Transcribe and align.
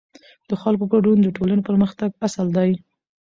د 0.49 0.51
خلکو 0.61 0.85
ګډون 0.93 1.17
د 1.21 1.27
ټولنې 1.35 1.63
پرمختګ 1.69 2.09
اصل 2.27 2.47
دی 2.57 2.71